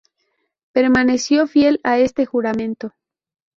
[0.71, 2.95] Permaneció fiel a este juramento.